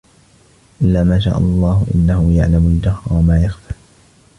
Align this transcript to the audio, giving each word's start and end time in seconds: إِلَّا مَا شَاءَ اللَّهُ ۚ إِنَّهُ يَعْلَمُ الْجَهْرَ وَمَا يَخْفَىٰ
إِلَّا 0.81 1.03
مَا 1.03 1.19
شَاءَ 1.19 1.37
اللَّهُ 1.37 1.85
ۚ 1.91 1.95
إِنَّهُ 1.95 2.33
يَعْلَمُ 2.37 2.67
الْجَهْرَ 2.67 3.01
وَمَا 3.11 3.43
يَخْفَىٰ 3.43 3.75